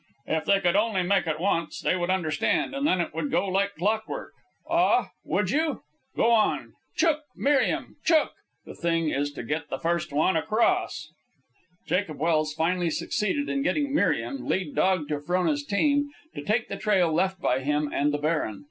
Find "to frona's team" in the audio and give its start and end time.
15.09-16.09